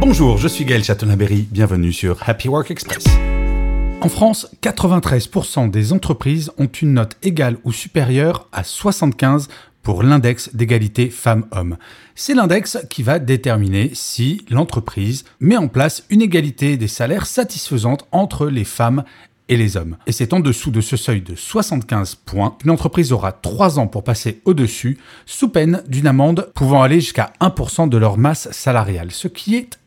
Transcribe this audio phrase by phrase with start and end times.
[0.00, 3.04] Bonjour, je suis Gaël Chatonaberry, bienvenue sur Happy Work Express.
[4.00, 9.48] En France, 93% des entreprises ont une note égale ou supérieure à 75
[9.82, 11.76] pour l'index d'égalité femmes-hommes.
[12.14, 18.06] C'est l'index qui va déterminer si l'entreprise met en place une égalité des salaires satisfaisante
[18.10, 19.04] entre les femmes
[19.50, 19.98] et les hommes.
[20.06, 23.86] Et c'est en dessous de ce seuil de 75 points qu'une entreprise aura 3 ans
[23.86, 24.96] pour passer au-dessus,
[25.26, 29.79] sous peine d'une amende pouvant aller jusqu'à 1% de leur masse salariale, ce qui est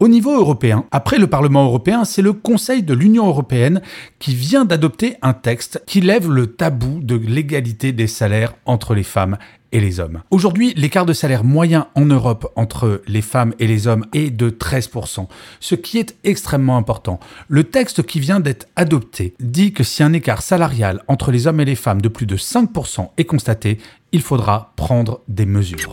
[0.00, 3.82] Au niveau européen, après le Parlement européen, c'est le Conseil de l'Union européenne
[4.18, 9.04] qui vient d'adopter un texte qui lève le tabou de l'égalité des salaires entre les
[9.04, 9.38] femmes
[9.70, 10.22] et les hommes.
[10.30, 14.50] Aujourd'hui, l'écart de salaire moyen en Europe entre les femmes et les hommes est de
[14.50, 15.28] 13%,
[15.60, 17.20] ce qui est extrêmement important.
[17.48, 21.60] Le texte qui vient d'être adopté dit que si un écart salarial entre les hommes
[21.60, 23.78] et les femmes de plus de 5% est constaté,
[24.10, 25.92] il faudra prendre des mesures.